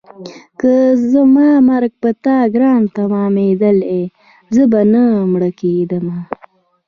[0.59, 0.73] که
[1.11, 4.01] زما مرګ په تا ګران تمامېدلی
[4.55, 6.07] زه به نه مړه کېدم.